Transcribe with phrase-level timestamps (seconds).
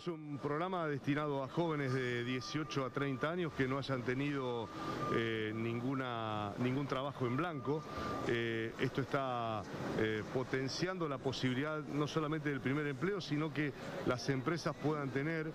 [0.00, 4.66] Es un programa destinado a jóvenes de 18 a 30 años que no hayan tenido
[5.14, 7.82] eh, ninguna, ningún trabajo en blanco.
[8.26, 9.62] Eh, esto está
[9.98, 13.72] eh, potenciando la posibilidad no solamente del primer empleo, sino que
[14.06, 15.50] las empresas puedan tener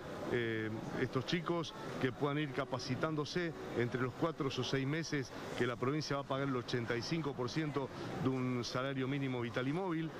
[1.00, 6.16] estos chicos que puedan ir capacitándose entre los cuatro o seis meses que la provincia
[6.16, 7.88] va a pagar el 85%
[8.22, 10.10] de un salario mínimo vital y móvil.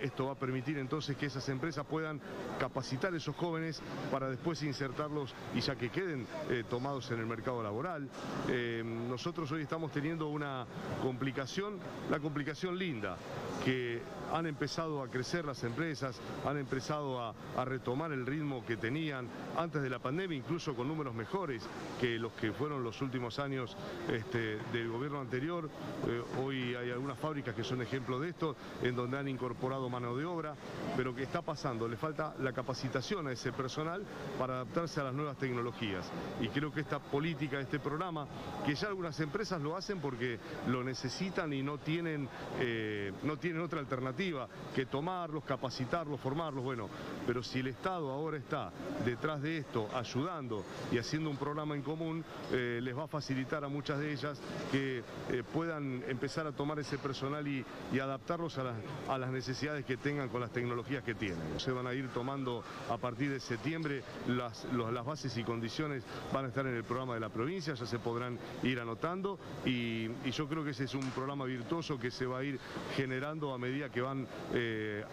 [0.00, 2.20] esto va a permitir entonces que esas empresas puedan
[2.58, 3.80] capacitar a esos jóvenes
[4.10, 8.08] para después insertarlos y ya que queden eh, tomados en el mercado laboral.
[8.48, 10.66] Eh, nosotros hoy estamos teniendo una
[11.02, 11.78] complicación,
[12.10, 13.16] la complicación linda,
[13.64, 13.87] que
[14.32, 17.34] han empezado a crecer las empresas, han empezado a,
[17.64, 21.62] retomar el ritmo que tenían antes de la pandemia, incluso con números mejores
[22.00, 23.76] que los que fueron los últimos años
[24.10, 25.68] este, del gobierno anterior.
[26.06, 30.16] Eh, hoy hay algunas fábricas que son ejemplo de esto, en donde han incorporado mano
[30.16, 30.54] de obra,
[30.96, 34.02] pero que está pasando, le falta la capacitación a ese personal
[34.38, 36.10] para adaptarse a las nuevas tecnologías.
[36.40, 38.26] Y creo que esta política, este programa,
[38.64, 42.28] que ya algunas empresas lo hacen porque lo necesitan y no tienen,
[42.60, 46.88] eh, no tienen otra alternativa que tomarlos, capacitarlos, formarlos, bueno,
[47.26, 48.72] pero si el Estado ahora está
[49.04, 53.64] detrás de esto, ayudando y haciendo un programa en común, eh, les va a facilitar
[53.64, 54.40] a muchas de ellas
[54.70, 57.64] que eh, puedan empezar a tomar ese personal y,
[57.98, 61.58] adaptarlos a, las necesidades que tengan con las tecnologías que tienen.
[61.58, 64.66] Se van a ir tomando a partir de septiembre las,
[65.04, 68.38] bases y condiciones van a estar en el programa de la provincia, ya se podrán
[68.62, 72.44] ir anotando y, yo creo que ese es un programa virtuoso que se va a
[72.44, 72.60] ir
[72.94, 75.04] generando a medida que van, eh,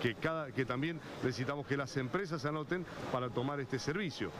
[0.00, 4.30] que, cada, que también necesitamos que las empresas anoten para tomar este servicio.